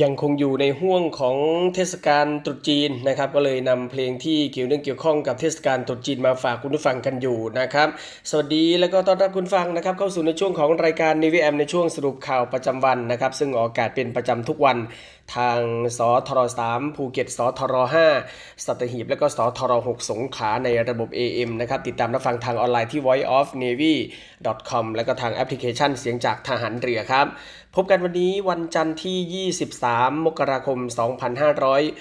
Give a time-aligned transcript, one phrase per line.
[0.00, 1.36] ยังคงอยู่ในห้วงของ
[1.74, 7.88] เทศกาลตรุษจีนนะครับ ก็เลยนำเพลงที่เกี่ยวเนื่องเกี่ยวข้องกับเทศกาลตรุษจีนมาฝากคุณผู้ฟังกันอยู่นะครับ
[8.30, 14.78] สวัสดีแล้วก็ต้อนรับคุณฟังนะครับ เข้าสู่ในช่วงของรายการ Navy AM ในช่วงสรุปข่าวประจำวันนะครับ ซึ่งออกอากาศเป็นประจำทุกวัน
[15.36, 15.60] ทาง
[15.98, 16.40] สทร
[16.70, 17.74] 3ภูเก็ตสทร
[18.20, 27.26] 5สัตหีบ และก็สทร6สงขาในระบบ AM นะครับ ติดตามรับฟังทางออนไลน์ที่ voiceofnavy.com และก็ทางแอปพลิเคชันเสียงจากทหารเรือครับ
[27.76, 30.78] พบกันวันนี้วันจันทร์ที่ 23 มกราคม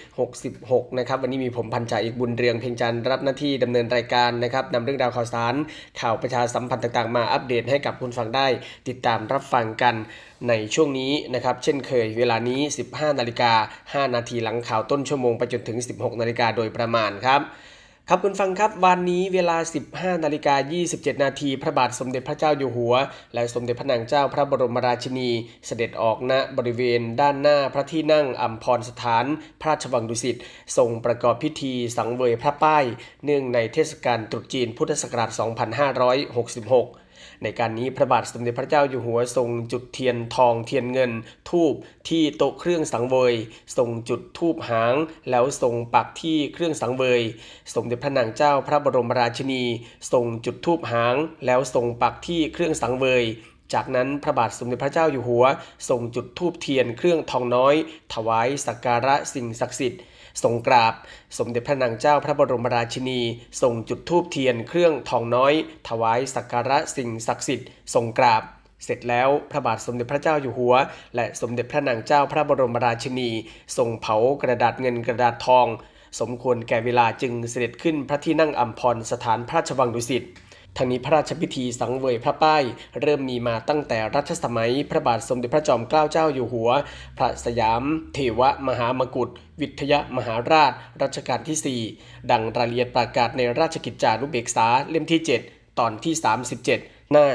[0.08, 5.56] 2566 นะครับ วันนี้มีผมพันจ่าเอกบุญเรืองเพียงจันรับหน้าที่ดำเนินรายการนะครับนำเรื่องราวข่าวสาร
[6.00, 8.48] ข่าวประชาสัมพันธ์ต่างๆ มาอัปเดตให้กับคุณฟังได้
[8.88, 9.96] ติดตามรับฟังกัน
[10.48, 12.60] ในช่วงนี้นะครับ เช่นเคยเวลานี้
[12.92, 13.54] 15 นาฬิกา
[14.08, 17.42] 5 นาทีหลังข่าวต้นชั่วโมงไปจนถึง 16 นาฬิกาโดยประมาณครับ
[18.14, 19.58] ครับคุณฟังครับวันนี้เวลา
[19.90, 20.56] 15นาฬิกา
[20.90, 22.96] 27 นาทีพระบาทสมเด็จพระเจ้าอยู่หัว
[23.34, 25.30] และสมเด็จพระนางเจ้าพระบรมราชินี
[25.66, 29.26] เสด็จออกณบริเวณด้านหน้าพระที่นั่งอัมพรสถาน
[29.62, 30.38] พระราชวังดุสิต
[30.78, 32.86] ทรงประกอบพิธีสังเวยพระป้าย
[33.26, 35.30] เนื่องในเทศกาลตรุษจีนพุทธศักราช
[36.62, 37.01] 2566
[37.44, 41.12] ในการนี้พระบาทสมเด็จพระเจ้าอยู่หัวทรงจุดเทียนทองเทียนเงิน
[41.50, 41.74] ทูบ
[42.10, 43.34] ที่โต๊ะเครื่องสังเวย
[43.78, 44.96] ทรงจุดทูบหาง
[45.30, 47.22] แล้วทรงปักที่เครื่องสังเวย
[47.74, 49.64] สมเด็จพระนางเจ้าพระบรมราชินี
[50.12, 51.16] ทรงจุดทูบหาง
[51.46, 53.24] แล้วทรงปักที่เครื่องสังเวย
[53.74, 55.46] จากนั้นพระบาทสมเด็จพระเจ้าอยู่หัว
[55.90, 57.76] ทรงจุดทูบเทียนเครื่องทองน้อย
[58.14, 60.02] ถวายสักการะสิ่งศักดิ์สิทธิ์
[60.44, 60.94] ทรงกราบ
[61.38, 63.20] สมเด็จพระนางเจ้าพระบรมราชินี
[63.62, 65.54] ทรงจุดธูปเทียนเครื่องทองน้อย
[65.88, 68.44] ถวายสักการะสิ่งศักดิ์สิทธิ์ทรงกราบ
[68.86, 70.76] เสร็จแล้วพระบาทสมเด็จพระเจ้าอยู่หัว
[71.16, 73.30] และสมเด็จพระนางเจ้าพระบรมราชินี
[73.78, 75.68] ทรงเผากระดาษเงินกระดาษทอง
[76.20, 80.24] สมควรแก่เวลาจึงเสด็จขึ้นพระที่นั่งอัมพรสถานพระราชวังดุสิต
[80.78, 82.64] ทางนี้พระราชพิธีสังเวยพระป้าย
[83.02, 86.70] เริ่มมีมาตั้งแต่รัชสมัย พระบาทสมเด็จพระจอมเกล้าเจ้าอยู่หัว
[87.18, 87.84] พระสยาม
[88.14, 89.30] เทวมหามกุฏ
[89.62, 90.72] วิทยมหาราช
[91.02, 96.14] รัชกาลที่ 4 ดังรายละเอียดประกาศในราชกิจจานุเบกษาเล่มที่ 7 ตอนที่
[96.62, 97.26] 37 หน้า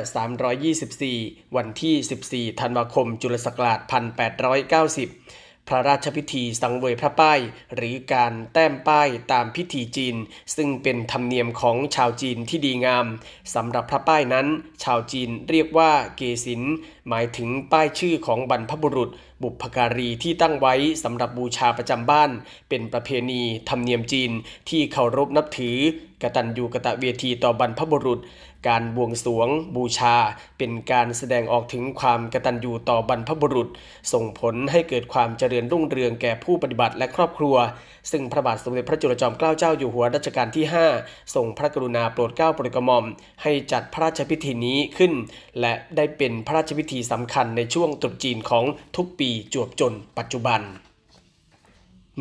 [0.74, 3.80] 324 วันที่ 14 ธันวาคม จุลศักราช
[4.44, 7.40] 1890 พระราชพิธีสังเวยพระป้าย
[7.74, 10.16] หรือการแต้มป้ายตามพิธีจีน
[10.56, 13.06] ซึ่งเป็นธรรมเนียมของชาวจีนที่ดีงาม
[13.54, 14.46] สำหรับพระป้ายนั้น
[14.84, 16.62] ชาวจีนเรียกว่าเกศิน
[17.08, 19.10] หมายถึงป้ายชื่อของบรรพบุรุษ
[19.42, 20.74] บุพการีที่ตั้งไว้
[21.04, 22.30] สำหรับบูชาประจำบ้าน
[22.68, 24.30] เป็นประเพณีธรรมเนียมจีน
[24.68, 25.76] ที่เคารพนับถือ
[26.22, 28.20] กตัญญูกะตะเวทีต่อบรรพบุรุษ
[28.68, 30.16] การบวงสวงบูชา
[30.58, 33.68] เป็นการแสดงออกถึงความกตัญญูต่อบรรพบุรุษ
[34.12, 37.56] ส่งผลให้เกิดความเจริญรุ่งเรืองแก่ผู้ปฏิบัติและครอบครัว
[38.10, 40.64] ซึ่งพระบาทสมเด็จพระจุลจอมเกล้าเจ้าอยู่หัวรัชกาลที่
[40.98, 43.04] 5 ทรงพระกรุณาโปรดเกล้าโปรดกระหม่อม
[43.42, 45.12] ให้จัดพระราชพิธีนี้ขึ้น
[45.60, 48.64] และได้เป็นพระราชพิธีสำคัญในช่วงตรุษจีนของ
[48.96, 50.62] ทุกปีจวบจนปัจจุบัน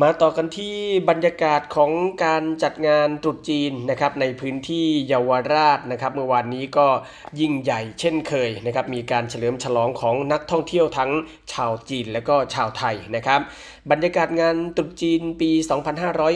[0.02, 0.76] มาต่อกันที่
[1.10, 1.90] บรรยากาศของ
[2.24, 6.86] การจัดงานตรุษจีนนะครับในพื้นที่เยาวราชนะครับ เมื่อวานนี้ก็
[7.40, 11.10] ยิ่งใหญ่เช่นเคยนะครับมีการเฉลิมฉลองของนักท่องเที่ยวทั้ง
[11.52, 13.40] ชาวจีนและก็ชาวไทยนะครับ
[13.90, 15.50] บรรยากาศงานตรุษจีนปี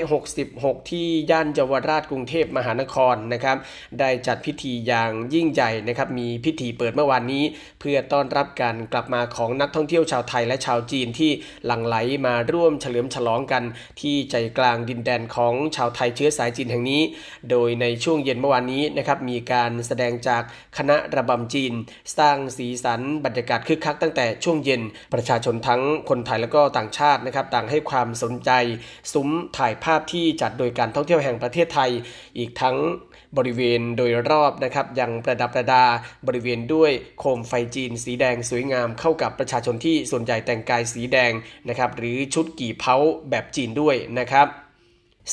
[0.03, 3.57] 2566 ที่ย่านเยาวราชกรุงเทพมหานครนะครับ
[3.99, 7.45] ได้จัดพิธีอย่างยิ่งใหญ่นะครับมีพิธีเปิดเมื่อวานนี้
[7.81, 11.31] เพื่อต้อนรับการกลับมาของนักท่องเที่ยวชาวไทยและชาวจีนที่
[11.67, 13.63] หลั่งไหลมาร่วมเฉลิมฉลองกัน
[14.01, 17.03] ที่ใจกลางดินแดนของชาวไทยเชื้อสายจีนแห่งนี้
[17.51, 20.43] โดยในช่วงเย็นเมื่อวานนี้นะครับมีการแสดงจาก
[20.79, 21.73] คณะระบำจีน
[22.19, 24.83] สร้างสีสันบรรยากาศคึกคักตั้งแต่ช่วงเย็น
[25.15, 28.51] ประชาชนทั้งคนไทยและก็ต่างชาตินะครับต่างให้ความสนใจ
[29.13, 31.91] ซุ้มถ่ายภาพที่จัดโดยการท่องเที่ยวแห่งประเทศไทย
[32.39, 32.77] อีกทั้ง
[33.37, 35.85] บริเวณโดยรอบนะครับยังประดับประดา
[36.27, 41.33] บริเวณด้วยโคมไฟจีนสีแดงสวยงามเข้ากับประชาชนที่ส่วนใหญ่แต่งกายสีแดง
[41.69, 42.97] นะครับหรือชุดกี่เผา
[43.31, 44.49] แบบจีนด้วยนะครับ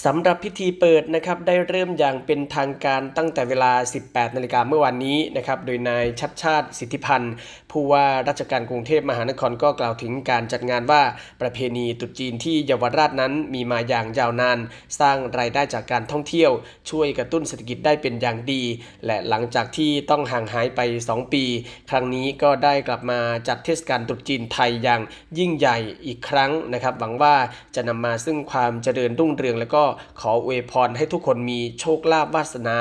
[0.06, 3.72] สำหรับพิธีเปิดนะครับได้เริ่มอย่างเป็นทางการตั้งแต่เวลา
[4.06, 7.34] 18 นาฬิกาเมื่อวานนี้นะครับโดยนายชัดชาติสิทธิพันธ์
[7.72, 11.02] ผู้ว่าราชการกรุงเทพมหานครก็กล่าวถึงการจัดงานว่า
[11.42, 14.60] ประเพณีตรุษจีนที่เยาวราชนั้นมีมาอย่างยาวนาน
[15.00, 16.52] สร้างรายได้จากการท่องเที่ยว
[16.90, 18.64] ช่วยกระตุ้นเศรษฐกิจได้เป็นอย่างดี
[19.06, 21.44] และหลังจากที่ต้องห่างหายไป 2 ปี
[21.90, 25.02] ครั้งนี้ก็ได้กลับมาจัดเทศกาลตรุษจีนไทยอย่าง
[25.38, 27.36] ยิ่งใหญ่อีกครั้งนะครับ หวังว่า
[27.76, 29.84] จะนำมาซึ่งความเจริญรุ่งเรือง และก็
[30.22, 32.78] ขออวยพรให้ทุกคนมีโชคลาภวาสนา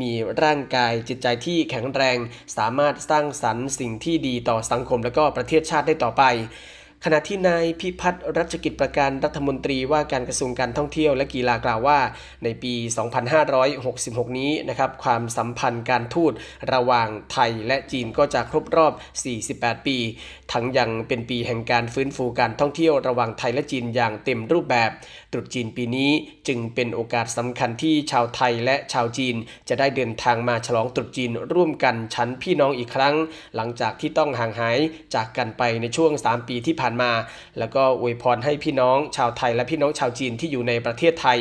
[0.00, 0.10] มี
[0.42, 2.18] ร่างกายจิตใจที่แข็งแรง
[2.56, 6.22] สามารถสร้างสรรค์สิ่งที่ดีต่อสังคมและก็ประเทศชาติได้ต่อไป
[7.06, 11.98] ขณะที่นายพิพัฒน์รัชกิจประการรัฐมนตรีว่าการกระทรวงการท่องเที่ยวและกีฬากล่าวว่า
[12.44, 12.74] ในปี
[13.56, 16.32] 2566 นี้นะครับความสัมพันธ์การทูต
[16.72, 18.92] ระหว่างไทยและจีนก็จะครบรอบ
[19.40, 19.96] 48 ปี
[20.52, 24.90] ทั้งยังเป็นปีแห่งการฟื้นฟูการท่องเที่ยวระหว่างไทยและจีนอย่างเต็มรูปแบบ
[25.32, 26.10] ตรุษจีนปีนี้
[26.48, 29.36] จึงเป็นโอกาสสำคัญที่ชาวไทยและชาวจีน
[29.68, 33.14] จะได้เดินทางมาฉลองตรุษจีนร่วมกันชั้นพี่น้องอีกครั้ง
[33.56, 34.78] หลังจากที่ต้องห่างหาย
[35.14, 37.12] จากกันไปในช่วง 3 ปีที่ผ่านมา
[37.58, 41.38] แล้วก็อวยพรให้พี่น้องชาวไทย และพี่น้องชาวจีนที่อยู่ในประเทศไทย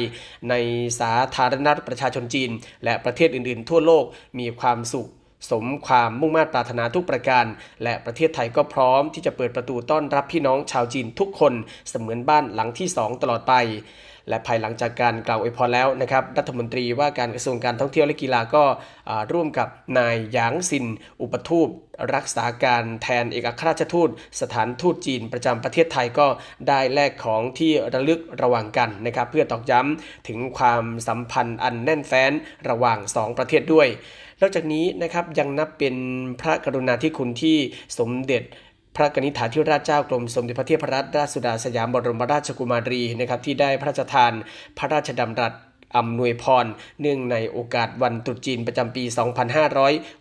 [0.49, 0.55] ใน
[0.99, 2.49] สาธารณรัฐประชาชนจีน
[2.83, 4.05] และประเทศอื่นๆ ทั่วโลก
[4.39, 5.09] มีความสุข
[5.51, 7.45] สมความมุ่งมา่ปรารถนาทุกประการ
[7.83, 11.53] และประเทศไทยก็พร้อมที่จะเปิดประตูต้อนรับพี่น้องชาวจีนทุกคน
[11.89, 13.53] เสมือนบ้านหลังที่สองตลอดไป
[14.29, 18.63] และภายหลังจากการกล่าวอวยพรแล้วนะครับรัฐมนตรีว่าการกระทรวงการท่องเที่ยวและกีฬาก็
[19.33, 20.85] ร่วมกับนายหยางซิน
[21.21, 21.69] อุปทูต
[22.15, 24.09] รักษาการแทนเอกอัครราชทูต
[24.41, 26.27] สถานทูตจีนประจำประเทศไทยก็
[26.67, 32.31] ได้แลกของที่ระลึกระหว่างกันนะครับ เพื่อตอกย้ำถึงความสัมพันธ์อันแน่นแฟ้น
[32.69, 33.87] ระหว่าง 2 ประเทศด้วย
[34.41, 35.95] นอกจากนี้นะครับยังนับเป็น
[36.41, 37.57] พระกรุณาธิคุณที่
[37.97, 38.43] สมเด็จ
[38.95, 44.33] พระกนิษฐาธิราชเจ้ากรมสมเด็จพระเทพรัตนราชสุดาสยามบรมราชกุมารีนะครับที่ได้พระราชทาน
[44.77, 45.53] พระราชดำรัส
[45.97, 46.65] อำนวยพร
[47.01, 49.03] เนื่องในโอกาสวันตรุษจีนประจำปี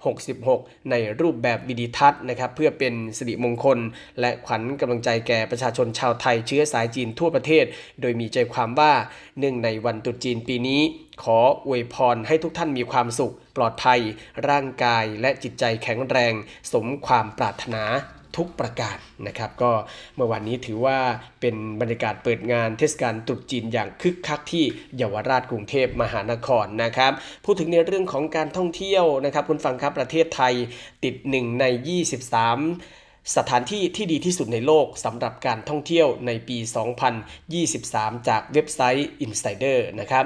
[0.06, 3.78] 2566 ในรูปแบบวิดีทัศน์นะครับเพื่อเป็นสิริมงคล
[4.20, 7.64] และขวัญกำลังใจแก่ประชาชนชาวไทยเชื้อสายจีนทั่วประเทศ
[8.00, 8.92] โดยมีใจความว่า
[9.38, 10.80] เนื่องในวันตรุษจีนปีนี้
[11.22, 14.00] ขออวยพรให้ทุกท่านมีความสุข ปลอดภัย
[14.48, 16.34] ร่างกายและจิตใจแข็งแรง
[16.72, 17.84] สมความปรารถนา
[18.36, 18.96] ทุกประการ
[19.26, 19.72] นะครับ ก็
[20.16, 20.98] เมื่อวันนี้ถือว่า
[21.40, 24.64] เป็นบรรยากาศเปิดงานเทศกาลตรุษจีนอย่างคึกคักที่
[24.96, 27.12] เยาวราชกรุงเทพมหานครนะครับ
[27.44, 30.54] พูดถึงในเรื่องของการท่องเที่ยวนะครับคุณฟังครับประเทศไทย
[31.04, 36.58] ติดหนึ่งใน 23สถานที่ที่ดีที่สุดในโลกสำหรับการท่องเที่ยวในปี
[37.42, 40.24] 2023 จากเว็บไซต์ Insider นะครับ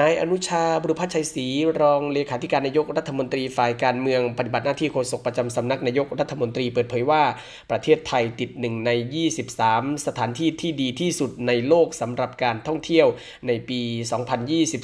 [0.00, 1.46] นายอนุชาบุรุพชัยศรี
[1.80, 7.22] รองเลขาธิการนายกรัฐมนตรีฝ่ายการเมืองปฏิบัติหน้าที่โฆษกประจำสำนักนายกรัฐมนตรีเปิดเผยว่า
[7.70, 8.90] ประเทศไทยติดหนึ่งใน
[9.48, 13.06] 23 สถานที่ที่ดีที่สุดในโลกสำหรับการท่องเที่ยว
[13.46, 13.80] ในปี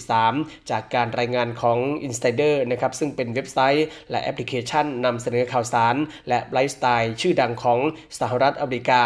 [0.05, 5.95] 2023 จากการรายงานของ Insider นะครับซึ่งเป็นเว็บไซต์และแอปพลิเคชันนำเสนอข่าวสาร
[6.29, 7.79] และไลฟ์สไตล์ชื่อดังของ
[8.21, 9.03] สหรัฐอเมริกา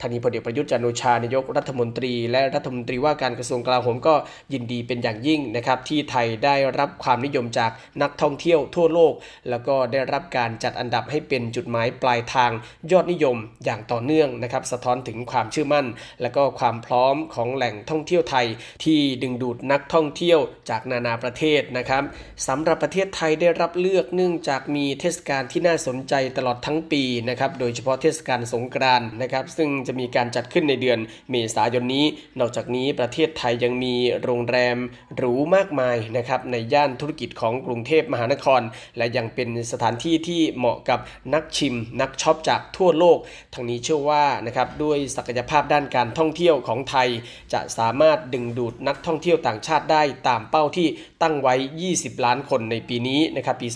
[0.00, 4.14] ทางนี้พลเอกประยุทธ์จันโอชานายกรัฐมนตรี และรัฐมนตรีว่าการกระทรวงกลาโหมก็
[4.52, 7.70] ยินดีเป็นอย่างยิ่งนะครับที่ไทยได้รับความนิยมจาก
[8.02, 9.12] นักท่องเที่ยวทั่วโลก
[9.50, 12.50] แล้วก็ได้รับการจัดอันดับให้เป็นจุดหมายปลายทาง
[12.92, 15.86] ยอดนิยมอย่างต่อเนื่องนะครับสะท้อนถึงความเชื่อมั่น
[16.22, 18.46] และก็ความพร้อมของแหล่งท่องเที่ยวไทย
[18.84, 20.38] ที่ดึงดูดนักท่องเที่ยว
[20.70, 22.02] จากนานาประเทศนะครับ
[22.48, 30.98] สำหรับประเทศไทยได้รับเลือกเนื่องจากมีเทศกาลที่น่าสนใจตลอดทั้งปีนะครับโดยเฉพาะเทศกาลสงกรานต์นะครับซึ่งจะจะมีการจัดขึ้นในเดือน
[31.30, 32.06] เมษายนนี้
[32.40, 34.76] นอกจากนี้ประเทศไทยยังมีโรงแรม
[35.16, 38.60] หรูมากมายนะครับในย่านธุรกิจของกรุงเทพมหานคร
[38.96, 40.98] และยังเป็นสถานที่ที่เหมาะกับ
[41.34, 43.18] นักชิม นักช็อปจากทั่วโลก
[43.54, 47.08] ทั้งนี้เชื่อว่านะครับด้วยศักยภาพด้านการท่องเที่ยวของไทย
[47.52, 50.88] จะสามารถดึงดูดนักท่องเที่ยวต่างชาติได้ตามเป้าที่
[51.22, 51.54] ตั้งไว้
[51.90, 53.68] 20 ล้านคนในปีนี้นะครับปี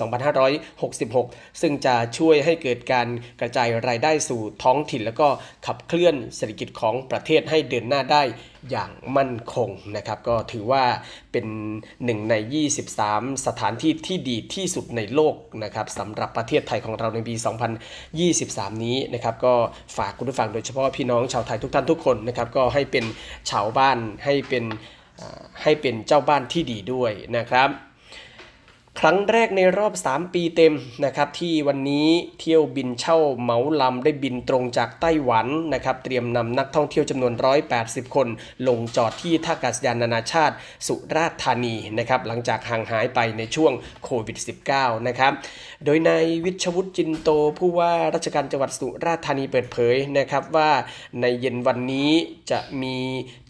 [0.77, 3.09] 2566 ซึ่งจะช่วยให้เกิดการ
[3.41, 5.29] กระจายรายได้สู่ท้องถิ่นแล้วก็
[5.67, 6.04] ขับเคลื่อน
[6.37, 8.23] เศรษฐกิจของประเทศให้เดินหน้าได้
[8.71, 10.85] อย่างมั่นคงนะครับ ก็ถือว่า
[11.33, 11.47] เป็น
[12.05, 12.35] หนึ่งใน
[12.91, 15.35] 23 สถานที่ที่ดีที่สุดในโลก
[15.65, 17.35] นะครับสำหรับประเทศไทยของเราในปี
[18.15, 19.55] 2023 นี้นะครับก็
[19.97, 23.05] ฝากคุณผู้ฟังโดยเฉพาะพี่น้องชาวไทยทุกท่านทุกคนนะครับก็ให้เป็น
[23.51, 24.65] ชาวบ้านให้เป็น
[25.63, 27.69] ให้เป็นเจ้าบ้านที่ดีด้วยนะครับ
[29.01, 30.75] ครั้งแรกในรอบ 3 ปีเต็ม
[31.05, 32.09] นะครับที่วันนี้
[32.41, 37.33] เที่ยวบินเช่าเหมาลำได้บินตรงจากไต้หวันนะครับเตรียมนำนักท่องเที่ยวจำนวน
[37.75, 38.29] 180 คน
[38.69, 40.55] ลงจอดที่ท่าอากาศยานนานาชาติ
[40.87, 43.73] สุราษฎร์ธานีนะครับหลังจากห่างหายไปในช่วง
[44.05, 44.39] โควิด
[44.73, 45.33] -19 นะครับ
[45.85, 50.71] โดยนายวิชวุฒิจินโตผู้ว่าราชการจังหวัดสุราษฎร์ธานีเปิดเผยนะครับว่า
[51.21, 52.11] ในเย็นวันนี้
[52.51, 52.97] จะมี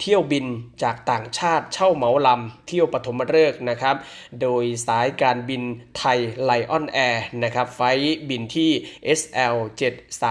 [0.01, 0.47] เที่ยวบิน
[0.83, 3.97] จากต่างชาติเช่าเหมาลำเที่ยวปฐมฤกษ์นะครับ
[4.41, 5.65] โดยสายการการบิน
[5.99, 7.81] ไทยไลออนแอร์นะครับไฟ
[8.29, 8.71] บินที่
[9.21, 9.57] SL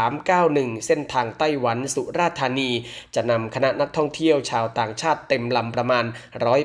[0.05, 2.69] 7391 เส้นทางไต้หวันสุราษฎร์ธานี
[3.15, 6.05] จะนำคณะนักท่องเที่ยวชาวต่างชาติเต็มลำประมาณ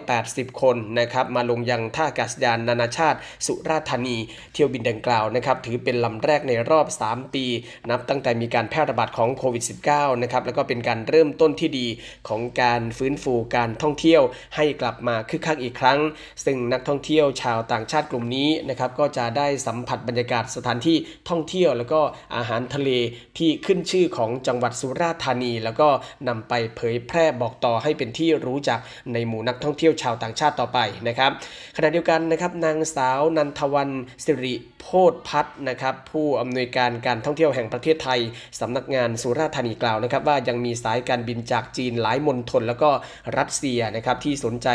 [0.01, 4.17] 180 คนนะครับมาลงยังท่าอากาศยานนานาชาติ สุราษฎร์ธานี
[4.53, 7.45] เที่ยวบินดังกล่าวนะครับถือเป็นลำแรกในรอบ 3 ปี
[7.91, 11.87] นับตั้งแต่มีการแพร่ระบาดของโควิด -19 นะครับแล้วก็เป็นการเริ่มต้นที่ดี
[12.29, 14.23] ของการฟื้นฟูการท่องเที่ยว
[14.57, 15.99] ให้กลับมาคึกคักอีกครั้ง
[16.45, 20.97] ซึ่งนักท่องเที่ยวชาวต่างชาติกลุ่มนี้นะครับก็จะได้สัมผัสบรรยากาศสถานที่
[21.29, 22.01] ท่องเที่ยว แล้วก็
[22.37, 22.91] อาหารทะเล
[23.39, 25.89] ที่ขึ้นชื่อของจังหวัดสุราษฎร์ธานี แล้วก็
[26.29, 28.79] นำไปเผยแพร่บอกต่อให้เป็นที่รู้จัก
[29.13, 31.31] ในหมู่นักท่องเที่ยวชาวต่างชาติต่อไปนะครับ
[31.77, 33.91] ขณะเดียวกันนะครับนางสาวนันทวัน
[34.25, 38.21] สิริโพธพัฒนะครับผู้อำนวยการการท่องเที่ยวแห่งประเทศไทย
[38.61, 42.91] สำนักงานสุราษฎร์ธานีกล่าวนะครับ ว่ายังมีสายการบินจากจีนหลายมณฑลแล้วก็
[43.39, 44.69] รัสเซียนะครับที่สนใจ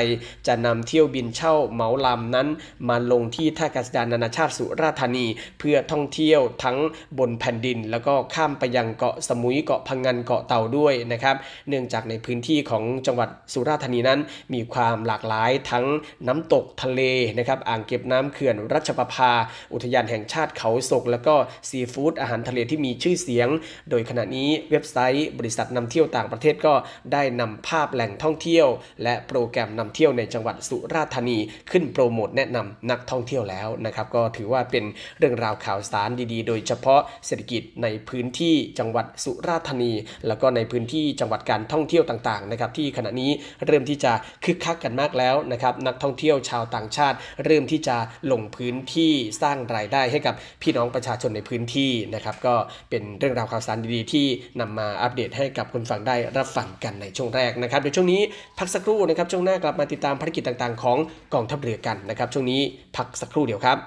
[0.47, 2.47] จะนำเที่ยวบินเช่าเหมาลำนั้น
[2.89, 5.25] มาลงที่ท่าอากาศยานนานาชาติสุราษฎร์ธานี
[5.59, 6.77] เพื่อท่องเที่ยวทั้ง
[7.19, 11.35] บนแผ่นดิน แล้วก็ข้ามไปยังเกาะสมุยเกาะพังงานเกาะเต่าด้วยนะครับ
[11.69, 14.19] เนื่องจากในพื้นที่ของจังหวัดสุราษฎร์ธานีนั้น
[14.53, 15.85] มีความหลากหลายทั้ง
[16.27, 17.01] น้ำตกทะเล
[17.37, 19.31] นะครับอ่างเก็บน้ำเขื่อนรัชประภา
[19.73, 21.35] อุทยานแห่งชาติเขาศก แล้วก็
[21.69, 23.47] ซีฟู้ดอาหารทะเลที่มีชื่อเสียง
[23.89, 26.73] โดยขณะนี้เว็บไซต์บริษัทนำเที่ยวต่างประเทศก็
[27.13, 28.67] ได้นำภาพแหล่งท่องเที่ยว
[29.03, 31.37] และโปรแกรมนำเที่ยวในจังหวัดสุราษฎร์ธานี
[31.71, 34.85] ขึ้นโปรโมทแนะนำนักท่องเที่ยวแล้วนะครับ ก็ถือว่าเป็น
[35.19, 39.93] เรื่องราวข่าวสารดีๆ โดยเฉพาะเศรษฐกิจในพื้นที่จังหวัดสุราษฎร์ธานี
[40.27, 43.31] แล้วก็ในพื้นที่จังหวัดการท่องเที่ยวต่างๆนะครับที่ขณะนี้
[43.65, 44.13] เริ่มที่จะ
[44.45, 47.97] คึกคักกันมากแล้วนะครับนักท่องเที่ยวชาวต่างชาติ เริ่มที่จะ
[48.31, 49.11] ลงพื้นที่
[49.41, 52.55] สร้างรายได้ให้กับพี่น้องประชาชนในพื้นที่นะครับก็
[52.89, 54.25] เป็นเรื่องราวข่าวสารดีๆ ที่
[54.59, 58.21] นำมาอัปเดตให้กับคุณฟังได้รับฟังกันในช่วงแรกนะครับเดี๋ยวช่วงนี้
[58.59, 60.97] พักสักครู่นะครับช่วงหน้ากลับมาติดตามภารกิจต่างๆ ของ
[61.33, 62.61] กองทัพเรือกันนะครับช่วงนี้
[62.97, 63.77] พักสักครู่เดียวครับ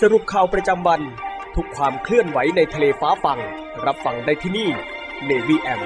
[0.00, 1.00] สรุปข่าวประจำวัน
[1.56, 3.38] ทุกความเคลื่อนไหวในทะเลฟ้าฟัง
[3.86, 4.68] รับฟังได้ที่นี่
[5.28, 5.80] Navy M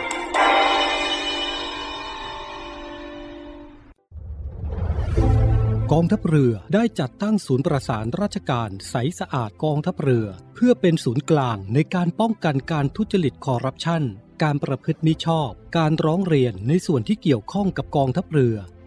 [5.92, 14.02] กองทัพเรือได้จัดตั้งศูนย์ประสานราชการใสสะอาดกองทัพเรือ เพื่อเป็นศูนย์กลางในการป้องกันการทุจริตคอร์รัปชัน
[14.42, 18.56] การประพฤติมิชอบ การร้องเรียนในส่วนที่เกี่ยวข้องกับกองทัพเรือ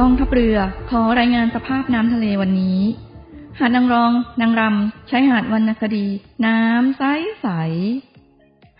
[0.00, 0.56] กองทัพเรือ
[0.90, 2.80] ขอรายงานสภาพน้ำทะเลวันนี้
[3.58, 6.06] หาดนางรอง นางรำใช้หาดวรรณคดี
[6.46, 7.02] น้ำใส
[7.40, 7.46] ใส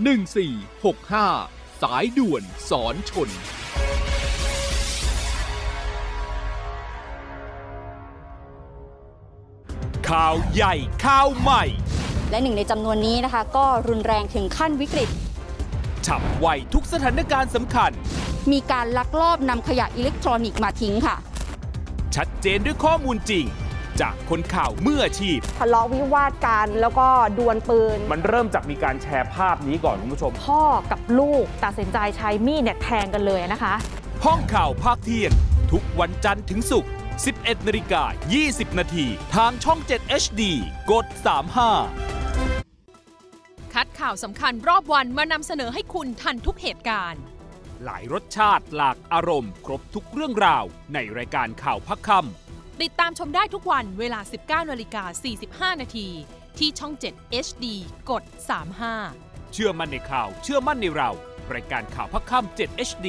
[0.00, 3.28] 1465 สายด่วนสอนชน
[10.08, 11.64] ข่าวใหญ่ข่าวใหม่
[12.30, 15.08] และหนึ่งในจำนวนนี้นะคะ ก็รุนแรงถึงขั้นวิกฤต
[16.06, 17.90] ฉับไวทุกสถานการณ์สำคัญ
[18.52, 21.16] มีการลักลอบนำขยะอิเล็กทรอนิกส์มาทิ้งค่ะ
[22.14, 23.44] ชัดเจนด้วยข้อมูลจริง
[24.00, 27.08] จากคนข่าวมืออาชีพ ทะเลาะวิวาทกันแล้วก็
[27.38, 33.74] ดวลปืน มันเริ่มจากมีการแชร์ภาพนี้ก่อนคุณผู้ชม พ่อกับลูกตัดสินใจใช้มีดเนี่ยแทงกันเลยนะคะ
[34.24, 35.32] ห้องข่าวภาคเที่ยง
[35.72, 36.90] ทุกวันจันทร์ถึงศุกร์
[37.28, 38.02] 11นาฬิกา
[38.42, 40.42] 20 นาทีทางช่อง 7 HD
[40.90, 41.06] กด
[42.00, 47.22] 35 คัดข่าวสำคัญรอบวันมานำเสนอให้คุณทันทุกเหตุการณ์
[47.84, 52.49] หลายรสชาติหลากอารมณ์ ครบทุกเรื่องราว ในรายการข่าวพักคำ
[52.82, 54.20] ติดตามชมได้ทุกวันเวลา
[54.64, 55.04] 19นาฬิกา
[55.72, 56.08] 45 นาที
[56.58, 57.66] ที่ช่อง 7 HD
[58.10, 58.22] กด
[58.88, 61.10] 35 เชื่อมั่นในข่าว เชื่อมั่นในเรา
[61.54, 63.08] รายการข่าวพักคำ7 HD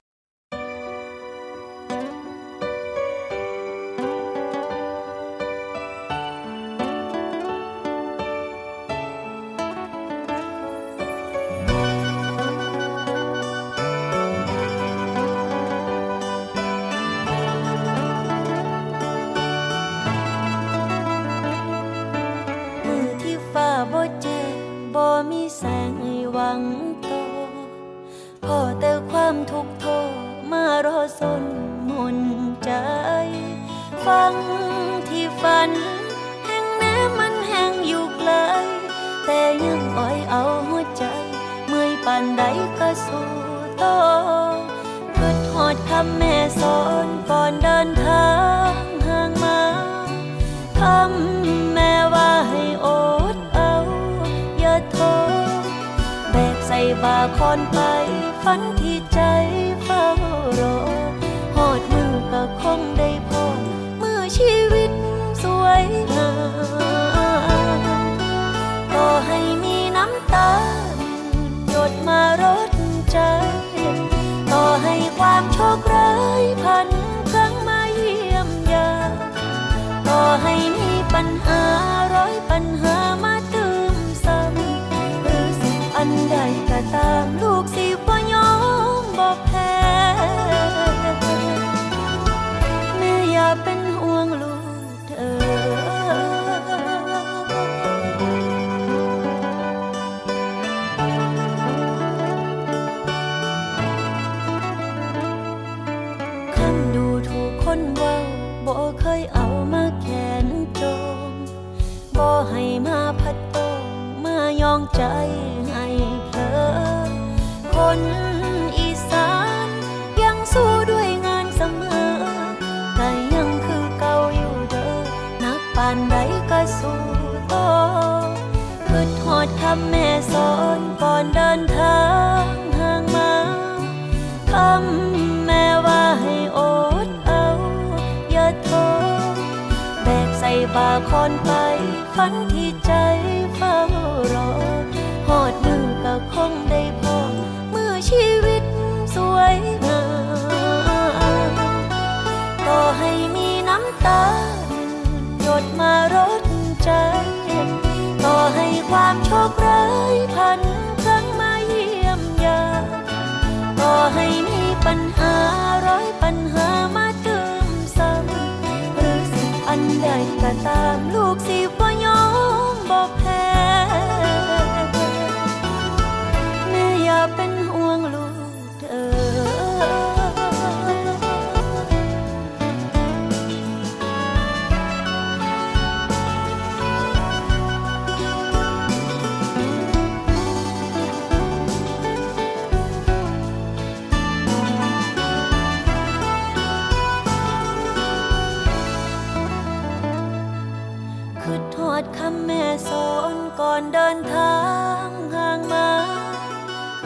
[201.45, 204.57] คือทอดคำแม่สอนก่อนเดินทา
[205.05, 205.89] งห่างมา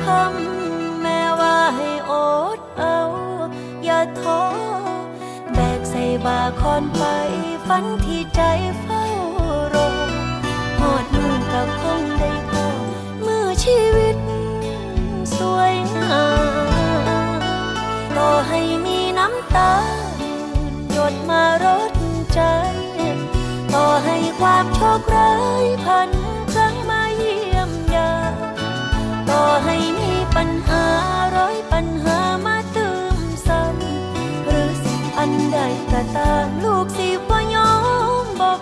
[0.03, 2.13] คำแม่ว่าให้อ
[2.57, 2.99] ดเอา
[3.83, 4.41] อย่าท้อ
[5.53, 7.03] แบกใส่บาคอนไป
[7.67, 8.41] ฝันที่ใจ
[8.81, 9.03] เฝ้า
[9.73, 9.89] รอ
[10.79, 12.65] หอดมือกับคงได้พอ
[13.25, 14.17] มือชีวิต
[15.37, 16.23] สวยงา
[17.39, 17.41] ม
[18.15, 19.71] ต่อให้มีน้ำตา
[24.39, 26.09] ความโชคร้ายพัน
[26.53, 28.13] ครั้งมาเยี่ยมยา
[29.29, 30.85] ต่อให้มีปัญหา
[31.35, 35.59] ร้อยปัญหามาเติมซ้ำหรือสิอันใด
[35.91, 37.71] ก็ตามลูกสิว่ายอ
[38.23, 38.59] มบอก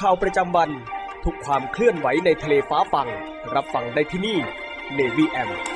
[0.00, 0.70] ข่าวประจำวัน
[1.24, 3.08] ทุกความเคลื่อนไหวในทะเลฟ้าฟัง
[3.54, 4.38] รับฟังได้ที่นี่
[4.98, 5.75] Navy M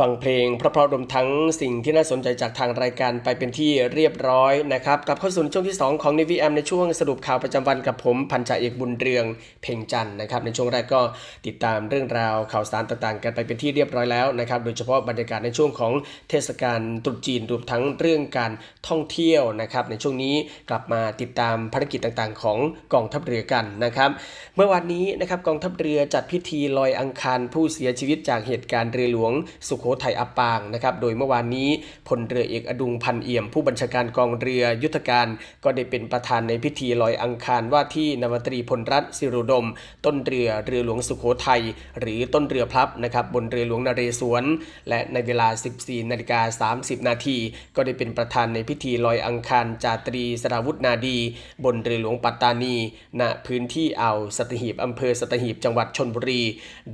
[0.00, 1.28] ฟังเพลงเพราะๆรวมทั้ง
[1.60, 9.24] สิ่งที่น่าสนใจจากทางรายการไปเป็นที่เรียบร้อยนะครับกลับเข้าสู่ช่วงที่ 2 ของ Navy M ในช่วงสรุปข่าวประจำวันกับผมพันจ่าเอกบุญเรือง
[9.62, 11.00] เพ่งจันนะครับในช่วงแรกก็
[11.46, 15.92] ติดตามเรื่องราวข่าวสารต่างๆ กันไปเป็นที่เรียบร้อยแล้วนะครับโดยเฉพาะบรรยากาศในช่วงของ
[16.30, 18.52] เทศกาลตรุษจีนรวมทั้งเรื่องการ
[18.88, 20.34] ท่องเที่ยวนะครับในช่วงนี้
[20.70, 22.58] กลับมาติดตามภารกิจต่างๆ ของ
[22.94, 24.10] กองทัพเรือกันนะครับ
[24.56, 29.34] เมื่อวานนี้นะครับกองทัพเรือจัดพิธีลอยอังคารผู้เสียชีวิตจากเหตุการณ์เรือหลวง
[29.68, 31.68] สุโขทัยอับปางนะครับโดยเมื่อวานนี้
[32.08, 35.26] พลเรือเอกอดุงพันเอี่ยม ผู้บัญชาการกองเรือยุทธการ
[35.64, 39.66] ก็ได้เป็นประธานในพิธีลอยอังคารว่าที่นาวตรีพลรัตน์สิรุดม
[40.04, 41.62] ต้นเรือเรือหลวงสุโขทัย
[42.00, 44.44] หรือต้นเรือพลับนะครับบนเรือหลวงนเรศวร
[44.88, 45.48] และในเวลา
[45.80, 47.36] 14นาฬิกา30 นาที
[47.76, 51.18] ก็ได้เป็นประธานในพิธีลอยอังคารจาตรีสราวุธนาดี
[51.64, 52.76] บนเรือหลวงปัตตานี
[53.20, 56.42] ณพื้นที่อ่าวสัตหีบอำเภอสัตหีบจังหวัดชนบุรี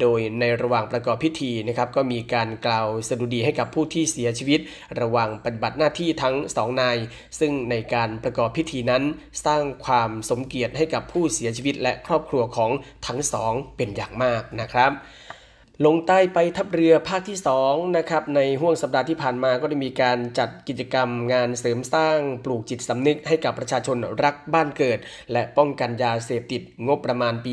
[0.00, 2.75] โดยในระหว่างประกอบพิธีนะครับก็มีการกล่าว
[3.08, 4.60] สดุดีให้กับผู้ที่เสียชีวิต
[5.00, 6.96] ระหว่างปฏิบัติหน้าที่ทั้งสองนาย
[7.38, 9.02] ซึ่งในการประกอบพิธีนั้น
[9.46, 12.70] สร้างความสมเกียรติให้กับผู้เสียชีวิตและครอบครัวของ
[13.06, 14.92] ทั้งสองเป็นอย่างมากนะครับ
[15.84, 24.98] ลงใต้ไปทัพเรือภาคที่2นะครับในห่วงสัปดาห์ที่ผ่านมาก็ได้มีการจัดกิจกรรมงานเสริมสร้างปลูกจิตสำนึกให้กับประชาชนรักบ้านเกิด
[25.32, 27.52] และป้องกันยาเสพติดงบประมาณปี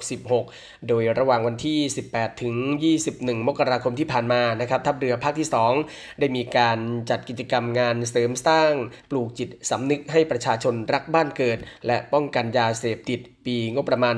[0.00, 1.78] 2566 โดยระหว่างวันที่
[2.10, 2.56] 18 ถึง
[3.02, 5.48] 21 มกราคมที่ผ่านมานะครับทัพเรือภาคที่
[5.82, 6.78] 2 ได้มีการ
[7.10, 8.72] จัดกิจกรรมงานเสริมสร้าง
[9.10, 14.14] ปลูกจิตสำนึกให้ประชาชนรักบ้านเกิด และป้องกันยาเสพติด ปีงบประมาณ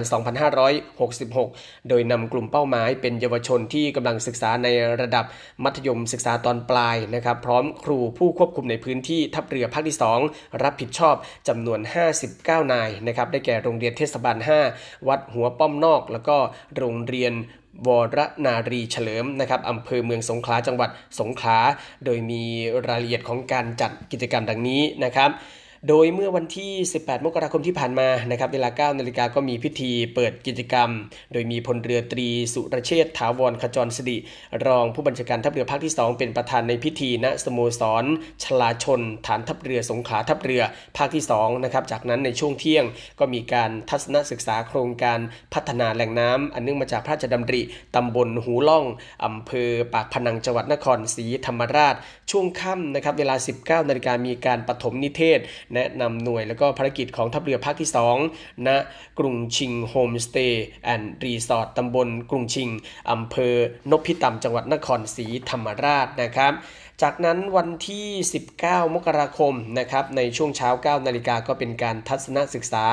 [0.73, 4.69] 2566 โดยนำกลุ่มเป้าหมายเป็นเยาวชนที่กำลังศึกษาใน
[5.01, 5.25] ระดับ
[5.65, 9.97] มัธยมศึกษาตอนปลายนะครับ พร้อมครูผู้ควบคุมในพื้นที่ทัพเรือภาคที่
[10.29, 11.15] 2 รับผิดชอบ
[11.49, 11.81] จำนวน
[12.27, 14.37] 59 นายนะครับ ได้แก่โรงเรียนเทศบาล
[14.73, 16.37] 5 วัดหัวป้อมนอก แล้วก็
[16.77, 17.35] โรงเรียน
[17.87, 21.59] วรนารีเฉลิมนะครับอำเภอเมืองสงขลาจังหวัดสงขลา
[22.05, 22.43] โดยมี
[22.89, 25.31] รายละเอียดของการจัดกิจกรรมดังนี้นะครับ
[25.87, 30.91] โดยเมื่อวันที่ 18 มกราคมที่ผ่านมานะครับเวลา 9 นาฬิกาก็มีพิธีเปิดกิจกรรม
[31.33, 34.17] โดยมีพลเรือตรีสุรเชษฐาวรขจรสดิ
[34.67, 38.05] รองผู้บัญชาการทัพเรือภาคที่ 2 เป็นประธานในพิธีณสโมสร
[38.43, 40.63] ชลาชน ฐานทัพเรือสงขลาทัพเรือ
[40.97, 42.85] ภาคที่2นะครับจากนั้นในช่วงเที่ยง
[43.19, 45.19] ก็มีการทัศนศึกษาโครงการ
[45.55, 47.63] พัฒนาแหล่งน้ำอันเนื่องมาจากพระราชดำริ
[47.97, 48.85] ตำบลหูล่อง
[49.25, 51.95] อำเภอปากพนังจังหวัดนครศรีธรรมราช
[52.31, 55.39] ช่วงค่ำนะครับเวลา 19 นาฬิกามีการปฐมนิเทศ
[55.75, 57.91] แนะนำหน่วยและก็ภารกิจของทัพเรือภาคที่
[58.27, 58.69] 2 ณ
[59.19, 62.69] กรุงชิงโฮมสเตย์แอนด์รีสอร์ทตำบลกรุงชิง
[63.11, 63.55] อำเภอ
[63.91, 66.53] นบพิตำจังหวัดนครศรีธรรมราชนะครับ
[67.03, 68.07] จากนั้นวันที่
[68.51, 72.85] 19 มกราคมนะครับในช่วงเช้า 9 นาฬิกาก็เป็นการทัศนศึกษา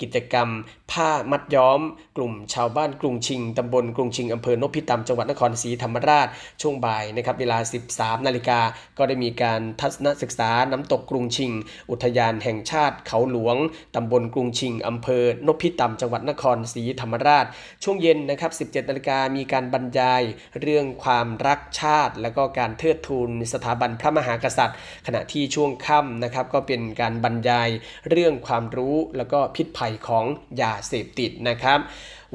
[0.00, 0.48] กิจกรรม
[0.92, 1.80] ผ้ามัดย้อม
[2.16, 6.28] กลุ่มชาวบ้านกรุงชิงตำบลกรุงชิงอำเภอนพิตำจังหวัดนครศรีธรรมราช
[6.62, 7.58] ช่วงบ่ายนะครับเวลา
[7.92, 8.60] 13 นาฬิกา
[8.98, 11.52] ก็ได้มีการทัศนศึกษาน้ำตกกรุงชิง
[11.90, 13.56] อุทยานแห่งชาติเขาหลวง
[13.96, 17.46] ตำบลกรุงชิงอำเภอนพิตำจังหวัดนครศรีธรรมราช
[17.84, 20.22] ช่วงเย็นนะครับ 17 นาฬิกามีการบรรยาย
[20.60, 27.68] เรื่องความรักชาติ และก็การเทิดทูนสถาบันพระมหากษัตริย์ ขณะที่ช่วงค่ำนะครับก็เป็นการบรรยาย
[28.10, 30.24] เรื่องความรู้แล้วก็พิษภัยของ
[30.62, 31.80] ยาเสพติดนะครับ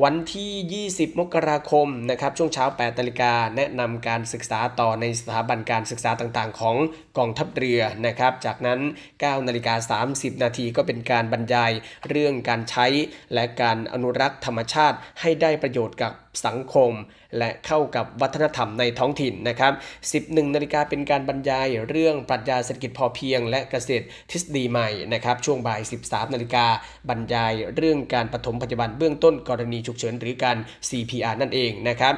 [0.04, 6.76] วันที่ 20 มกราคมนะครับช่วงเช้า8นาฬิกาแนะนำการศึกษาต่อในสถาบันการศึกษาต่างๆ ของ
[7.18, 8.80] กองทัพเรือนะครับ จากนั้น
[9.14, 11.72] 9นาฬิกา30 นาทีก็เป็นการบรรยาย
[12.10, 12.88] เรื่องการใช้
[13.34, 16.12] และการอนุรักษ์ธรรมชาติให้ได้ประโยชน์กับ
[16.46, 16.92] สังคม
[17.38, 19.74] และเข้ากับวัฒนธรรมในท้องถิ่นนะครับ
[20.14, 26.66] 11นาฬิกาเป็นการบรรยายเรื่องปรัชญาเศรษฐกิจพอเพียง และเกษตรทฤษฎีใหม่นะครับ ช่วงบ่าย 13นาฬิกา
[27.10, 30.58] บรรยายเรื่องการปฐมพยาบาลเบื้องต้นกรณีฉุกเฉินหรือการ
[30.90, 32.14] CPR นั่นเองนะครับ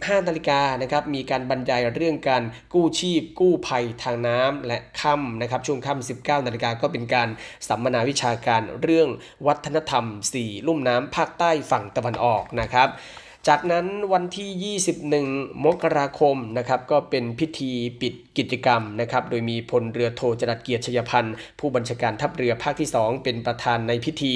[0.00, 2.42] 15นาฬิกานะครับมีการบรรยายเรื่องการ
[2.74, 7.28] กู้ชีพ กู้ภัยทางน้ำและค่ำนะครับช่วงค่ำ19นาฬิกาก็เป็นการ
[7.68, 9.08] สัมมนาวิชาการเรื่อง
[9.46, 10.04] วัฒนธรรม
[10.38, 12.90] 4 ลุ่มน้ำภาคใต้ฝั่งตะวันออกนะครับ
[13.48, 14.76] จากนั้นวันที่
[15.26, 24.34] 21 มกราคมนะครับก็เป็นพิธีปิด กิจกรรมนะครับ โดยมีพลเรือโทจรัสเกียรติชยพันธ์ ผู้บัญชาการทัพเรือภาคที่ 2 เป็นประธานในพิธี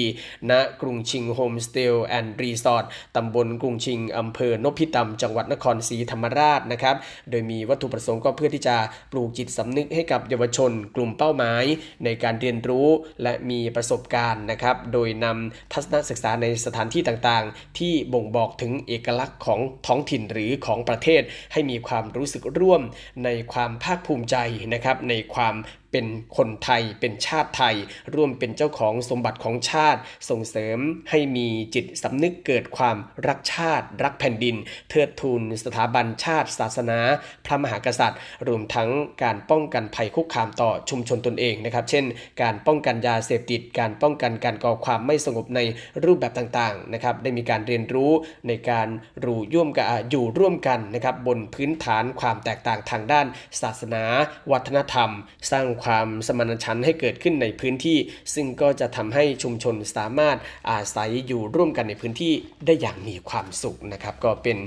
[0.49, 0.51] ณ
[0.81, 2.85] กรุงชิงโฮมสเตย์แอนด์รีสอร์ท
[3.15, 6.95] ตำบลกรุงชิงอำเภอนบพิตำจังหวัดนครศรีธรรมราชนะครับ
[7.29, 8.75] โดยมีวัตถุประสงค์ก็เพื่อที่จะ
[9.11, 11.63] ปลูกจิตสำนึกให้กับเยาวชน กลุ่มเป้าหมาย
[12.03, 12.87] ในการเรียนรู้
[13.23, 21.21] และมีประสบการณ์นะครับ โดยนำทัศนศึกษาในสถานที่ต่างๆ ที่บ่งบอกถึงเอกลักษณ์ของท้องถิ่นหรือของประเทศ
[21.53, 22.81] ให้มีความรู้สึกร่วม
[23.23, 24.35] ในความภาคภูมิใจ
[24.73, 25.55] นะครับในความ
[25.95, 27.75] เป็นคนไทยเป็นชาติไทย
[28.15, 30.77] ร่วมเป็นเจ้าของสมบัติของชาติ ส่งเสริม
[31.09, 34.55] ให้มีจิตสำนึกเกิดความรักชาติ รักแผ่นดิน
[34.89, 36.99] เทิดทูนสถาบันชาติ ศาสนา
[37.45, 38.89] พระมหากษัตริย์ รวมทั้ง
[39.23, 42.05] การป้องกันภัยคุกคามต่อชุมชนตนเองนะครับ เช่น
[42.41, 45.59] การป้องกันยาเสพติด การป้องกันการก่อความไม่สงบใน
[46.03, 48.11] รูปแบบต่างๆนะครับได้มีการเรียนรู้
[48.47, 48.87] ในการ
[49.25, 53.25] รู้ร่วมกันอยู่ร่วมกันนะครับบนพื้นฐานความแตกต่างทางด้าน
[53.61, 54.03] ศาสนา
[54.51, 55.09] วัฒนธรรม
[55.51, 57.97] สร้างความสมานฉันท์ให้เกิดขึ้นในพื้นที่
[58.33, 60.37] ซึ่งก็จะทำให้ชุมชนสามารถ
[60.71, 62.33] อาศัยอยู่ร่วมกันในพื้นที่
[62.65, 64.57] ได้อย่างมีความสุขนะครับ ก็เป็น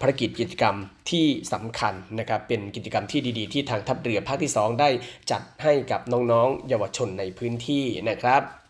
[0.00, 0.76] ภารกิจกิจกรรม
[1.10, 4.90] ที่สำคัญนะครับ เป็นกิจกรรมที่ดีๆ ที่ทางทัพเรือภาคที่ 2 ได้
[5.30, 8.61] จัดให้กับน้องๆ เยาวชนในพื้นที่นะครับ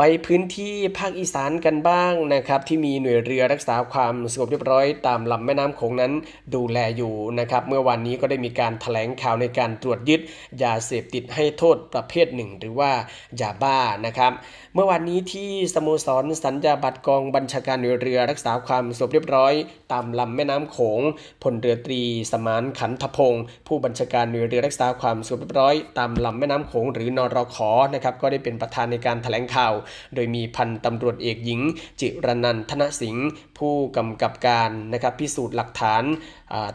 [0.00, 6.12] ไปพื้นที่ภาคอีสานกันบ้างนะครับที่มีหน่วยเรือรักษาความสงบเรียบร้อยตามลำแม่น้ำโขงนั้น
[6.54, 10.20] ดูแลอยู่นะครับเมื่อวันนี้ก็ได้มีการถแถลงข่าวในการตรวจยึด
[10.62, 12.90] ยาเสพติดให้โทษประเภทหนึ่ง หรือว่า
[13.40, 14.32] ยาบ้านะครับ
[14.74, 19.54] เมื่อวันนี้ที่สโมสรสัญญาบัตรกองบัญชาการหน่วยเรือรักษาความสงบเรียบร้อย
[19.92, 21.00] ตามลำแม่น้ำโขง
[21.42, 27.58] พลเรือตรีสมานขันธพงศ์ผู้บัญชาการหน่วยเรือรักษาความสงบเรียบร้อย ตามลำแม่น้ำโขงหรือนรข
[27.94, 29.74] นะครับก็ได้เป็นประธานในการถแถลงข่าว
[30.14, 31.60] โดยมีพันตำรวจเอกหญิง
[32.00, 33.28] จิรนันทนสิงห์
[33.58, 36.02] ผู้กำกับการนะครับพิสูจน์หลักฐาน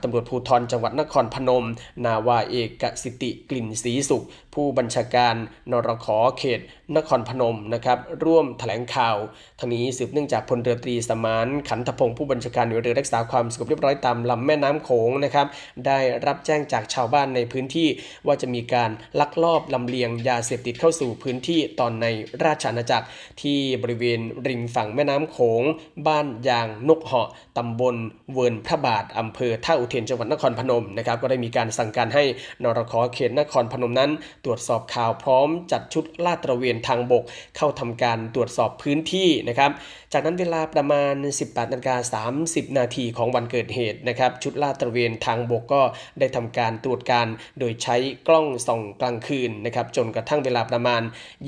[0.02, 1.66] ตำรวจภูธรจังหวัดนครพนม
[2.06, 5.36] นาวาเอกสิติกลิ่นศรีสุข ผู้บัญชาการ
[5.72, 6.08] นรข
[6.38, 6.60] เขต
[6.96, 9.18] นครพนมนะครับร่วมแถลงข่าว
[9.60, 15.48] ทั้งนี้สืบเนื่องจากพลเรือตรีสมานขันธพงศ์ผู้บัญชาการหน่วยเรือรักษาความสงบเรียบร้อยตามลำแม่น้ำโขงนะครับ
[15.86, 17.88] ได้รับแจ้งจากชาวบ้านในพื้นที่
[18.28, 22.06] ว่าจะมีการลักลอบลำเลียงยาเสพติดเข้าสู่พื้นที่ตอนใน
[22.44, 23.08] ราชอาณาจักร
[23.42, 25.64] ที่บริเวณริมฝั่งแม่น้ำโขง
[26.08, 27.96] บ้านยางนกเหาะตำบล
[28.34, 32.24] เวิร์นพระบาทอำเภอท่าอุเทนจังหวัดนครพนมนะครับก็ได้มีการสั่งการให้
[32.64, 34.12] นรข.เขตนครพนมนั้น
[34.46, 37.24] ตรวจสอบข่าวพร้อมจัดชุดลาดตระเวนทางบก
[37.58, 39.72] เข้าทำการตรวจสอบพื้นที่นะครับ
[40.14, 45.82] จากนั้นเวลาประมาณ 18นาฬิกา30 นาทีของวันเกิดเหตุนะครับชุดลาดตระเวนทางบกก็
[46.20, 47.28] ได้ทำการตรวจการ
[47.60, 47.96] โดยใช้
[48.28, 51.02] กล้องส่องกลางคืนนะครับจนกระทั่งเวลาประมาณ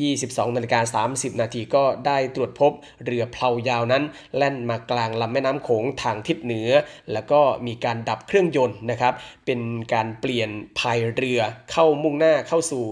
[0.03, 2.72] 22นาฬิกา30 นาทีก็ได้ตรวจพบ
[3.05, 4.03] เรือเพลายาวนั้น
[4.38, 6.70] แล่นมากลางลำแม่น้ำโขงทางทิศเหนือ
[7.14, 9.14] แล้วก็มีการดับเครื่องยนต์นะครับ
[9.45, 9.61] เป็น
[9.93, 10.49] การเปลี่ยน
[10.80, 11.41] พายเรือ
[11.72, 12.84] เข้ามุ่งหน้าเข้าสู่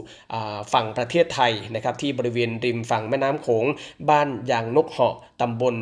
[0.73, 3.65] ฝั่งประเทศไทยนะครับที่บริเวณริมฝั่งแม่น้ำโขง
[4.09, 5.75] บ้านยางนกเหาะ ตำบล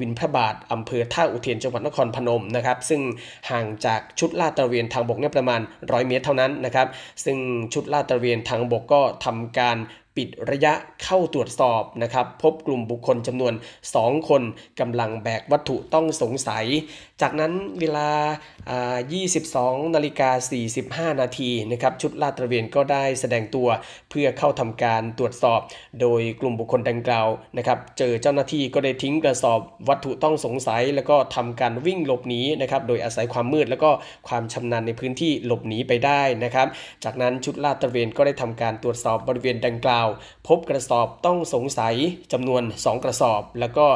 [0.00, 3.00] วินพระบาทอำเภอท่าอุเทนจังหวัดนครพนมนะครับ ซึ่ง
[3.50, 6.86] ห่างจากชุดลาดตระเวนทางบกเนี่ยประมาณ 100 เมตรเท่านั้นนะครับ
[7.24, 7.38] ซึ่ง
[7.72, 9.78] ชุดลาดตระเวนทางบกก็ทำการ
[10.20, 10.72] ปิดระยะ
[11.04, 13.52] เข้าตรวจสอบนะครับ พบกลุ่มบุคคลจำนวน
[13.90, 14.42] 2 คน
[14.80, 16.64] กำลังแบกวัตถุต้องสงสัย
[17.22, 18.08] จากนั้นเวลา
[19.22, 20.30] 22 นาฬิกา
[21.12, 23.68] 45 นาทีนะครับชุดลาดตระเวนก็ได้แสดงตัว
[24.10, 25.60] เพื่อเข้าทำการตรวจสอบ
[26.00, 33.90] โดยกลุ่มบุคคลดังกล่าวนะครับเจอเจ้าหน้าที่ก็ได้ทิ้งกระสอบวัตถุต้องสงสัย แล้วก็ทำการวิ่งหลบหนีนะครับโดยอาศัยความมืดแล้วก็
[34.28, 36.66] ความชำนาญในพื้นที่หลบหนีไปได้นะครับ
[37.04, 40.06] จากนั้นชุดลาดตระเวนก็ได้ทำการตรวจสอบบริเวณดังกล่าว
[40.48, 41.94] พบกระสอบต้องสงสัย
[42.32, 43.86] จำนวน 2 กระสอบ แล้วก็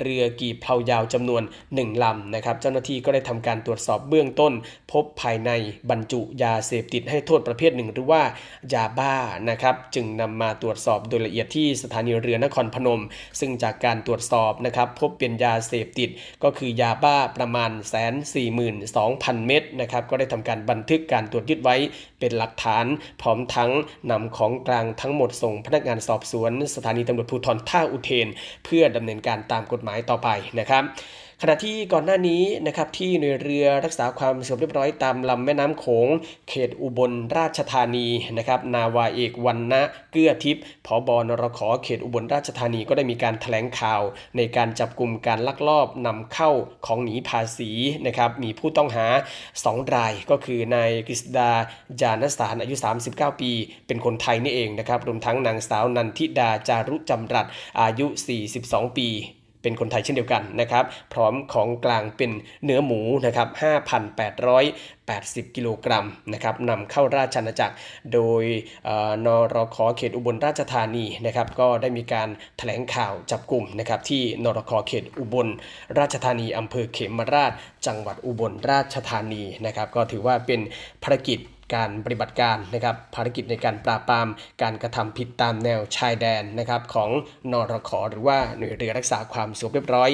[0.00, 4.52] เรือกีบเพลายาวจำนวน 1ลำนะครับเจ้าหน้าที่ก็ได้ทำการตรวจสอบเบื้องต้น
[4.92, 5.50] พบภายใน
[5.90, 8.22] บรรจุยาเสพติดให้โทษประเภทหนึ่ง หรือว่า
[8.74, 9.14] ยาบ้า
[9.50, 13.02] นะครับ จึงนำมาตรวจสอบโดยละเอียดที่สถานีเรือนครพนม
[13.40, 16.10] ซึ่งจากการตรวจสอบนะครับพบเป็นยาเสพติด
[16.42, 21.76] ก็คือยาบ้าประมาณแสนสี่หมื่นสองพันเม็ดนะครับก็ได้ทำการบันทึกการตรวจยึดไว้
[22.18, 22.86] เป็นหลักฐาน
[23.22, 23.70] พร้อมทั้ง
[24.10, 28.28] นำของกลางทั้งหมดส่งพนักงานสอบสวน สถานีตำรวจภูธรท่าอุเทน
[28.64, 30.84] เพื่อดำเนินการตามกฎหมายต่อไปนะครับ
[31.42, 36.08] ขณะที่ก่อนหน้านี้นะครับที่หน่วยเรือรักษาความสงบเรียบร้อยตามลำแม่น้ำโขง
[36.48, 38.08] เขตอุบลราชธานี
[38.38, 39.82] นะครับนาวาเอกวันนะ
[40.12, 44.02] เกื้อทิพย์ผบนรขเขตอุบลราชธานีก็ได้มีการถแถลงข่าว
[44.36, 46.50] ในการจับกลุ่มการลักลอบนำเข้า
[46.86, 47.70] ของหนีภาษี
[48.06, 49.06] นะครับมีผู้ต้องหา
[49.52, 51.50] 2 รายก็คือนายกฤษดา
[52.00, 52.74] จานสารอายุ
[53.08, 53.50] 39 ปี
[53.86, 57.46] เป็นคนไทยนี่เองนะครับรวมทั้งนางสาวนันทิดาจารุจำรัด
[57.80, 58.06] อายุ
[58.52, 59.10] 42 ปี
[59.62, 62.30] เป็นคนไทยเช่นเดียวกันนะครับ พร้อมของกลางเป็น
[62.64, 63.48] เนื้อหมูนะครับ
[64.28, 67.74] 5,880 กิโลกรัมนะครับนำเข้าราชอาณาจักร
[68.12, 68.44] โดย
[69.26, 75.48] นรขเขตอุบลราชธานีนะครับ ก็ได้มีการถแถลงข่าวจับกลุ่มนะครับที่นรขเขตอุบล
[75.98, 77.52] ราชธานีอำเภอเขมราช
[77.86, 80.60] จังหวัดอุบลราชธานีนะครับ ก็ถือว่าเป็น
[81.04, 81.40] ภารกิจ
[81.74, 84.28] การปฏิบัติการนะครับภารกิจในการปราบปราม
[84.62, 87.10] การกระทำผิดตามแนวชายแดนนะครับของ
[87.52, 90.10] นรขอหรือว่าหน่วยเรือรักษาความสงบเรียบร้อย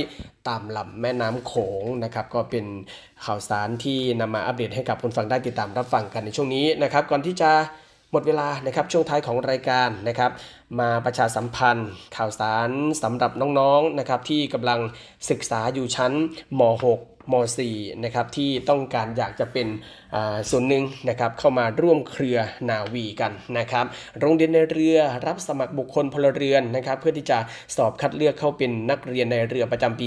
[0.49, 2.67] ตามลำแม่น้ำโขงนะครับก็เป็น
[3.25, 7.53] ข่าวสารที่นำมาอัปเดตให้กับคุณฟังได้ติดตามรับฟังกันในช่วงนี้นะครับก่อนที่จะ
[8.13, 10.31] หมดเวลานะครับช่วงท้ายของรายการนะครับ
[10.81, 12.71] มาประชาสัมพันธ์ ข่าวสาร
[13.03, 14.81] สำหรับน้องๆนะครับที่กำลัง
[15.31, 16.13] ศึกษาอยู่ชั้น
[16.59, 17.35] ม .6 ม
[17.69, 19.69] .4 นะครับที่ต้องการอยากจะเป็น
[20.51, 22.39] ส่วนหนึ่งนะครับเข้ามาร่วมเครือ
[22.71, 23.85] นาวีกันนะครับ
[24.21, 27.39] โรงเรียนในเรือรับสมัครบุคคลพลเรือนนะครับเพื่อที่จะ
[27.77, 30.07] สอบคัดเลือกเข้าเป็นนักเรียนในเรือประจำปี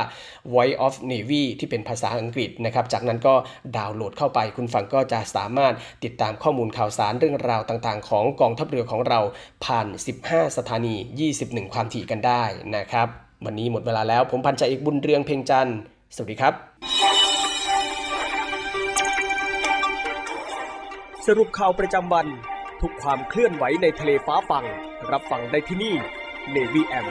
[0.52, 3.34] Voice of Navy ที่เป็นภาษาอังกฤษนะครับจากนั้นก็
[3.76, 5.74] ดาวน์โหลดเข้าไป คุณฟังก็จะสามารถ
[6.04, 9.20] ติดตามข้อมูลข่าวสารเรื่องราวต่างๆ ของกองทัพเรือของเรา
[9.64, 9.86] ผ่าน
[10.22, 10.94] 15 สถานี
[11.34, 12.42] 21 ความถี่กันได้
[12.76, 13.08] นะครับ
[13.44, 15.78] วันนี้หมดเวลาแล้วผมพันจ่าเอกบุญเรืองเพ่งจันทร์
[16.16, 16.54] สวัสดีครับ
[21.26, 22.26] สรุปข่าวประจำวัน
[22.80, 24.64] ทุกความเคลื่อนไหวในทะเลฟ้าฟัง
[25.12, 25.94] รับฟังได้ที่นี่
[26.54, 27.06] Navy M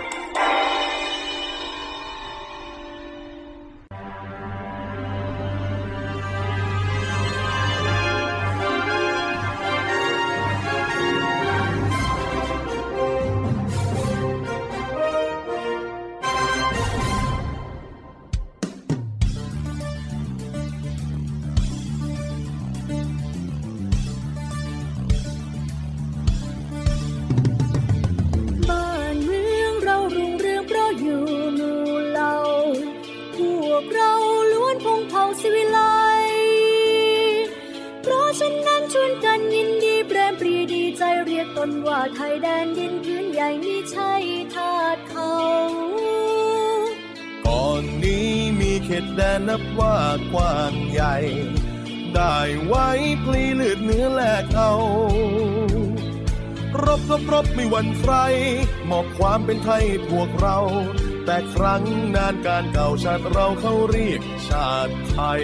[48.84, 49.98] เขตแดนนับว่า
[50.34, 51.16] กว้างใหญ่
[52.16, 52.88] ได้ไว้
[53.24, 54.74] พลีเลืดเนื้อแลกเอา
[56.84, 58.14] รบรบรบไม่วันใคร
[58.90, 60.58] มอบความเป็นไทยพวกเรา
[61.26, 61.84] แต่ครั้ง
[62.16, 65.44] นานการเก่าชาติเราเขาเรียกชาติไทย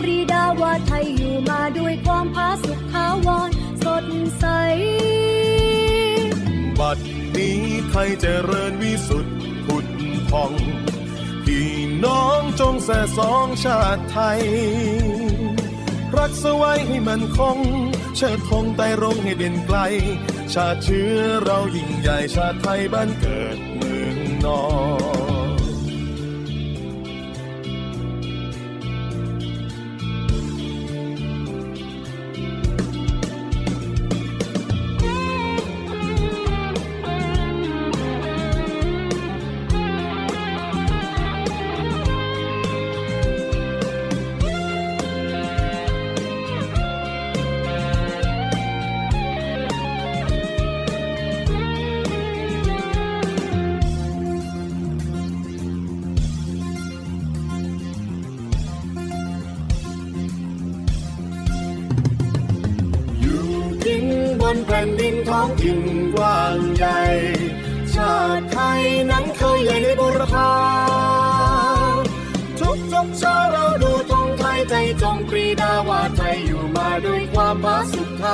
[0.00, 3.50] ปรีดาว่าไทยอยู่มาด้วยความผาสุกขาวร
[3.84, 4.04] สด
[4.38, 4.44] ใส
[6.78, 6.98] บัด
[7.36, 9.36] นี้ไทยเจริญวิสุทธิ์
[9.66, 9.86] ผุด
[10.30, 10.52] พอง
[11.44, 11.70] พี่
[12.04, 14.42] น้องจงแส่สองชาติไทย
[16.18, 17.58] รักษาไว้ให้มันคง
[18.16, 19.78] เชิดธงไต่รงให้เด่นไกล
[20.54, 24.62] ชาติเชื้อเรายิ่งใหญ่ชาติไทยบ้านเกิดเมืองนอ
[25.00, 25.01] น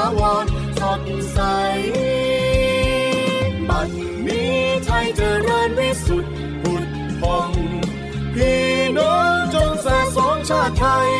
[0.09, 0.44] าวร
[0.80, 1.02] สด
[1.32, 1.38] ใส
[3.68, 3.88] บัด
[4.26, 6.32] นี้ไทยเจริญวิสุทธิ์
[6.62, 6.84] ผุด
[7.20, 7.50] พอง
[8.34, 8.64] พี่
[8.98, 11.11] น้องจงสะสมชาติไทย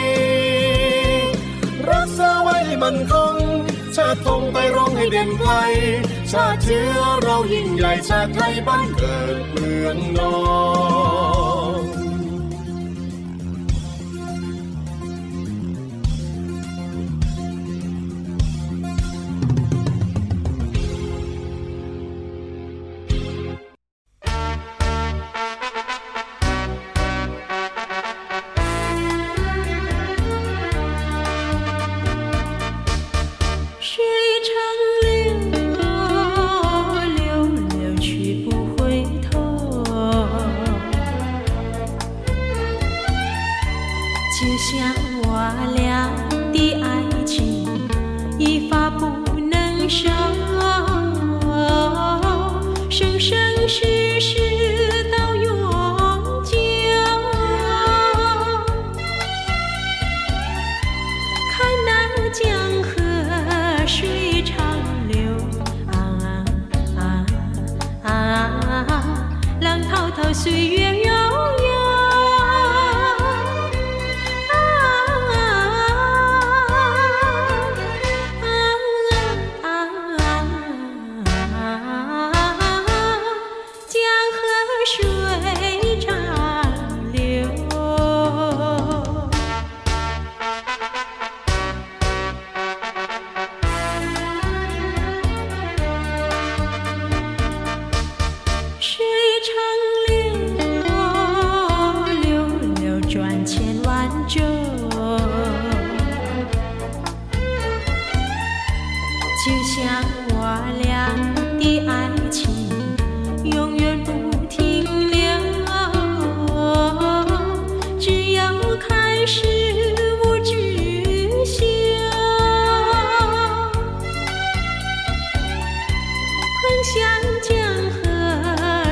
[1.91, 3.37] รักษาไว้ให้มันคง
[3.93, 5.53] เชิธงไปร้องให้เด่นไกล
[6.33, 9.98] ชาติเชื้อเรายิ่งใหญ่ชาติไทยบ้านเกิดเมือง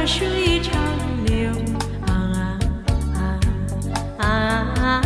[0.07, 0.73] 水长
[1.27, 1.51] 流，
[2.07, 2.59] 啊
[3.17, 3.41] 啊
[4.19, 4.25] 啊
[4.79, 5.03] 啊！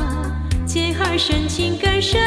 [0.67, 2.21] 结合深情更深